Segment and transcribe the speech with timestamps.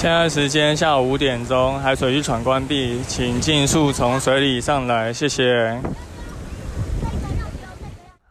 [0.00, 5.78] 现在时间下午五点钟，海水浴场关闭，请尽速从水里上来，谢谢。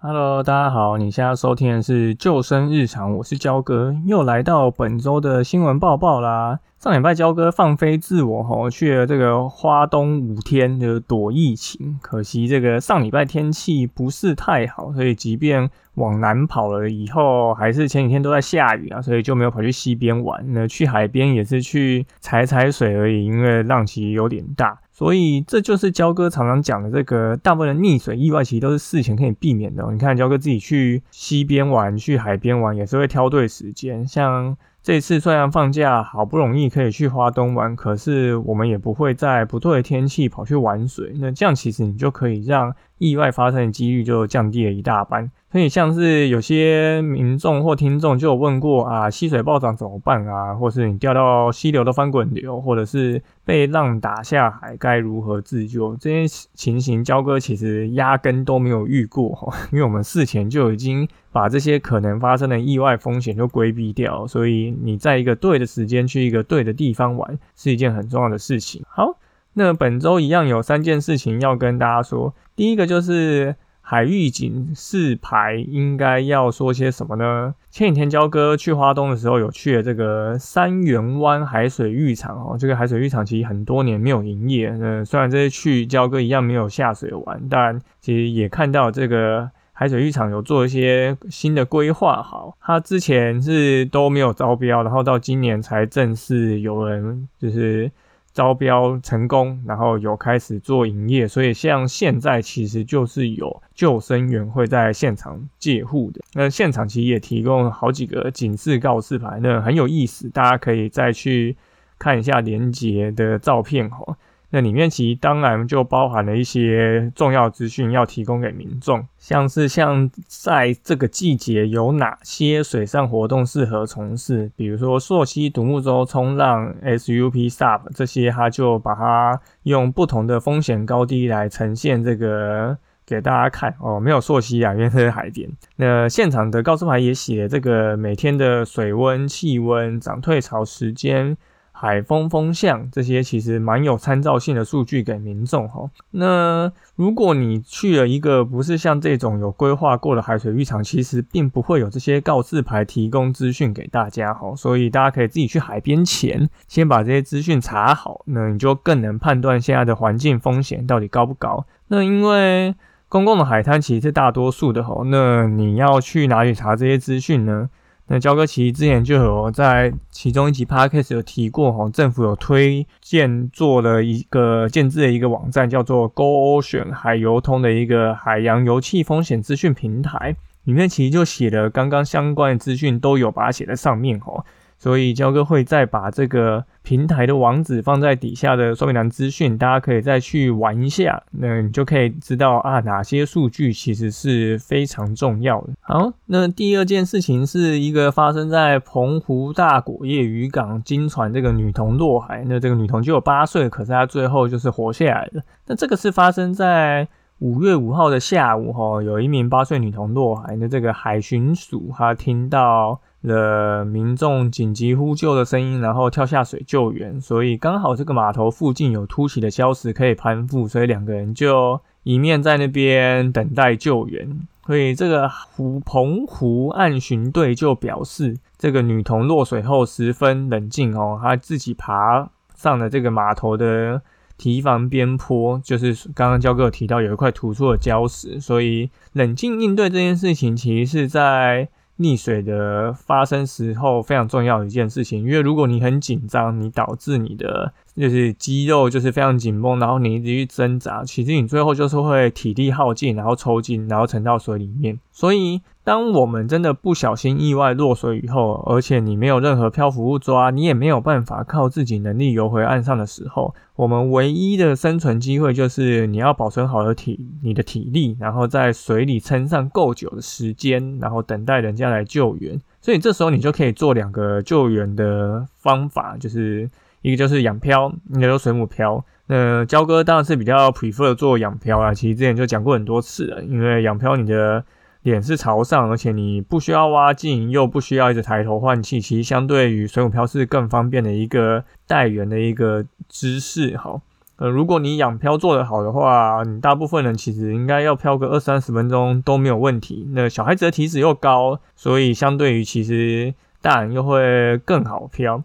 [0.01, 6.57] Hello，大家好，你现在收听的是救生日常，我是焦哥，又来到本周的新闻报报啦。
[6.79, 20.41] 上礼拜焦哥放飞自我吼，去了这个花东五天的躲疫情，可惜这个上礼拜天气不是太好，所以即便往南跑了以后，还是前几天都在下雨啊，所以就没有跑去溪边玩。
[20.53, 24.79] 那去海边也是去踩踩水而已，因为浪其实有点大。
[24.99, 29.89] 所以这就是焦哥常常讲的这个，大部分的溺水意外其实都是事前可以避免的。
[29.93, 34.57] 你看焦哥自己去溪边玩、去海边玩，也是会挑对时间，像。
[34.81, 41.13] 这次虽然放假，好不容易可以去花东玩，可是我们也不会在不对的天气跑去玩水。
[41.17, 45.31] 那这样其实你就可以让意外发生的几率就降低了一大半。
[45.51, 50.53] 所以像是有些民众或听众就有问过啊，溪水暴涨怎么办啊？
[50.53, 55.95] 或是你掉到溪流的翻滚流，或者是被浪打下海，该如何自救？
[55.95, 64.27] 这些情形，焦哥其实压根都没有遇过，因为我们事前就已经把这些可能发生的意外风险就规避掉。
[64.27, 68.83] 所以你在一个对的时间去一个对的地方玩，是一件很重要的事情。
[68.87, 69.17] 好，
[69.53, 73.55] 那本周一样有三件事情要跟大家说，第一个就是。
[73.81, 77.55] 海域警示牌应该要说些什么呢？
[77.71, 82.55] 前几天焦哥去花东的时候，有去了这个三元湾海水浴场哦。
[82.55, 92.21] 这个海水浴场其实很多年没有营业，呃，虽然这次去焦哥一样没有下水玩，但其实也看到这个海水浴场有做一些新的规划。
[92.21, 97.89] 好，它之前是都没有招标，然后到今年才正式有人就是。
[98.33, 106.21] 招标成功，然后有开始做营业，所以像现在其实就是有救生员会在现场借护的。
[106.33, 111.57] 那现场其实也提供好几个警示告示牌，那很有意思，大家可以再去
[111.97, 114.17] 看一下连接的照片哈。
[114.51, 133.99] 那里面其实当然就包含了一些重要资讯要提供给民众，像是像在这个季节有哪些水上活动适合从事，比如说溯溪、独木舟、冲浪、SUP、SUP 这些，他就把它用不同的风险高低来呈现这个给大家看哦。
[133.99, 135.47] 没有溯溪啊，因为是海边。
[135.75, 141.37] 那现场的告示牌也写这个每天的水温、气温、涨退潮时间。
[141.81, 145.89] 海风风向这些其实蛮有参照性的数据给民众哈。
[146.11, 154.53] 那如果你去了一个不是像这种有规划过的海水浴场，其实并不会有这些告示牌提供资讯给大家哈。
[154.57, 161.65] 所以大家可以自己去海边前先把这些资讯查好，那你就更能判断现在的环境风险到底高不高。
[161.87, 162.75] 那因为
[163.07, 167.69] 公共的海滩其实是大多数的哈，那你要去哪里查这些资讯呢？
[168.11, 184.43] 那焦哥其实之前就有在其中一集 podcast 有提过哈，政府有推荐做了一个建制的一个网站，叫做 Go Ocean 海油通的一个海洋油气风险资讯平台，里面其实就写了刚刚相关的资讯都有把它写在上面哈。
[184.79, 195.73] 所以焦哥会再把这个平台的网址放在底下的说明栏资讯，大家可以再去玩一下，那你就可以知道啊哪些数据其实是非常重要的。
[195.81, 205.43] 好，那第二件事情是一个发生在澎湖大果叶渔港金船这个女童落海，那这个女童只有八岁，可是她最后就是活下来了。
[205.67, 207.07] 那这个是发生在
[207.39, 213.01] 五月五号的下午，哈，有一名八岁女童落海，那这个海巡署他听到。
[213.21, 224.39] 了民众紧急呼救的声音，然后跳下水救援，所以刚好这个码头附近有凸起的礁石可以攀附，所以两个人就一面在那边等待救援。
[224.65, 234.01] 所以这个湖澎湖岸巡队就表示，这个女童落水后十分冷静哦，她自己爬上了这个码头的
[234.39, 241.69] 提防边坡，就是刚刚焦哥提到有一块突出的礁石，所以冷静应对这件事情，其实是在。
[241.99, 254.97] 溺水的发生时候非常重要的一件事情，因为如果你很紧张，你导致你的就是肌肉就是非常紧绷，然后你一直去挣扎，其实你最后就是会体力耗尽，然后抽筋，然后沉到水里面。
[255.11, 272.57] 所以，当我们真的不小心意外落水以后，而且你没有任何漂浮物抓，你也没有办法靠自己能力游回岸上的时候，我们唯一的生存机会就是你要保存好的体你的体力，然后在水里撑上够久的时间，然后等待人家来救援。
[272.81, 276.69] 所以这时候你就可以做两个救援的方法，就是
[277.01, 279.03] 一个就是仰漂，一个就是水母漂。
[279.27, 284.63] 那焦哥当然是比较 prefer 做仰漂啦，其实之前就讲过很多次了，因为仰漂你的
[285.03, 293.77] 脸是朝上，而且你不需要挖镜，又不需要一直抬头换气，其实相对于水母漂是更方便的一个带源的一个姿势。
[293.77, 294.01] 好。
[294.41, 300.07] 呃，如果你仰漂做得好的话，你大部分人其实应该要漂个二三十分钟都没有问题。
[300.13, 305.43] 那小孩子的体脂又高，所以相对于其实大人又会更好漂。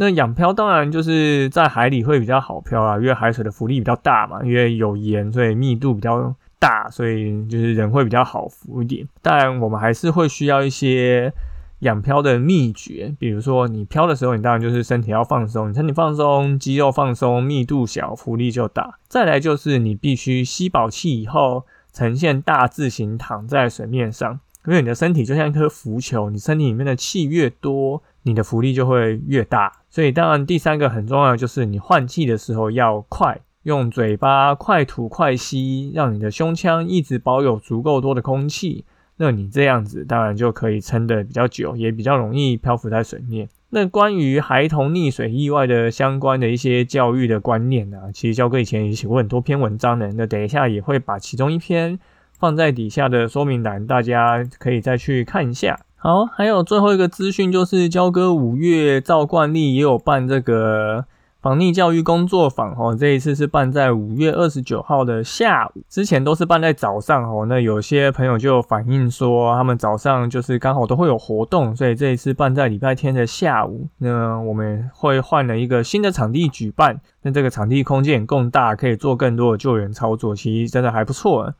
[0.00, 9.06] 那养漂当然就是在海里会比较好漂啊，因为海水的浮力比较大嘛，因为有盐，所以密度比较大，所以就是人会比较好浮一点。
[9.20, 11.30] 当然，我们还是会需要一些。
[11.80, 18.98] 养漂的秘诀，比如说你漂的时候，你当然就是身体要放松，你身体放松，肌肉放松，密度小，浮力就大。
[19.08, 29.72] 再来就是你必须吸饱气以后，呈现大字形躺在水面上，因为你的身体就像一颗浮球，你身体里面的气越多，你的浮力就会越大。
[29.88, 38.84] 所以当然第三个很重要就是你换气的时候要快，用嘴巴快吐快吸，让你的胸腔一直保有足够多的空气。
[39.16, 43.48] 那你这样子当然就可以撑得比较久，也比较容易漂浮在水面。
[43.68, 50.10] 那关于孩童溺水意外的相关的一些教育的观念呢，其实教哥以前也写过很多篇文章的。
[50.14, 51.98] 那等一下也会把其中一篇
[52.32, 55.78] 放在底下的说明栏，大家可以再去看一下。
[56.02, 61.04] 好，还有最后一个资讯就是交哥五月照惯例也有办这个。
[61.42, 67.46] 防溺教育工作坊，哦，这一次是办在五月二十九号的下午，之前都是办在早上，哦。
[67.46, 73.88] 那有些朋友就反映说，他们早上就是刚好都会有活动，所以这一次办在礼拜天的下午。
[73.96, 81.54] 那我们会换了一个新的场地举办，那这个场地空间更大，可以做更多的救援操作，其实真的还不错。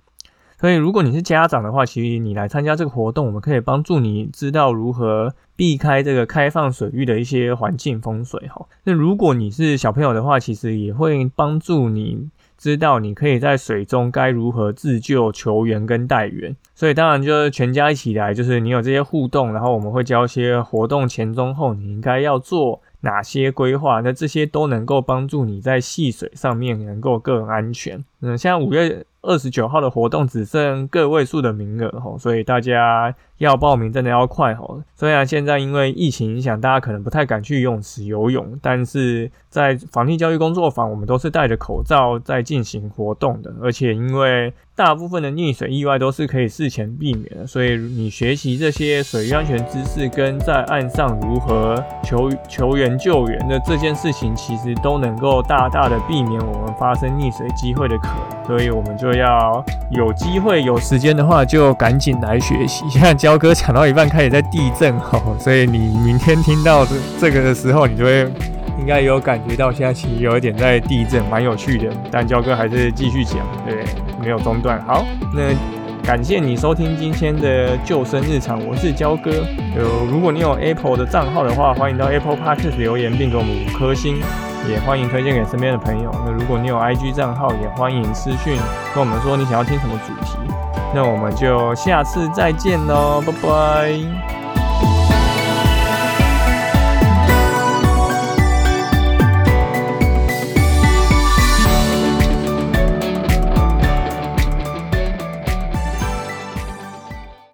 [0.61, 8.67] 所以，如果你是家长的话，其实你来参加这个活动，我们可以帮助你知道如何避开这个开放水域的一些环境风水哈。
[8.85, 12.29] 那如果你是小朋友的话，其实也会帮助你
[12.59, 16.55] 知道你可以在水中该如何自救、求援跟带援。
[16.75, 28.05] 所以，当然就是全家一起来，就是你有这些互动，然后我们会教一些活动前、中、后你应该要做哪些规划，那这些都能够帮助你在戏水上面能够更安全。
[28.21, 29.07] 嗯，像五月。
[29.23, 34.83] 二十九号的活动只剩个位数的名额吼，所以大家要报名真的要快吼。
[34.97, 44.53] 虽然现在因为疫情影响，大家可能不太敢去游泳池游泳，但是在防疫教育工作坊，我们都是戴着口罩在进行活动的，而且因为。
[44.77, 58.47] 大部分的溺水意外都是可以事前避免的，所以你学习这些水域安全知识跟在岸上如何求求援救援的这件事情，其实都能够大大的避免我们发生溺水机会的可能。
[58.47, 62.89] 所以我们就要有机会有时间的话，就赶紧来学习。
[62.89, 68.29] 像焦哥讲到一半开始在地震哦，所以你明天听到这这个的时候，你就会
[68.77, 71.89] 应该有感觉到现在其实有一点在地震，蛮有趣的。
[72.11, 73.85] 但焦哥还是继续讲，对。
[74.21, 75.43] 没有中断，好，那
[76.05, 79.31] 感谢你收听今天的救生日常，我是焦哥。
[79.77, 84.17] 有如果你有 Apple 的账号的话，欢迎到 Apple Podcast 留言并给我们五颗星，
[84.69, 86.11] 也欢迎推荐给身边的朋友。
[86.27, 88.59] 那如果你有 IG 账号，也欢迎私讯
[88.93, 90.60] 跟我们说你想要听什么主题。
[90.93, 94.40] 那我们就下次再见喽，拜拜。